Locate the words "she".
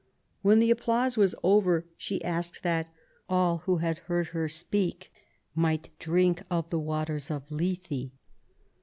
1.95-2.23